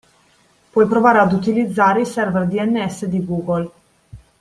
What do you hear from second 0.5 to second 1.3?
Puoi provare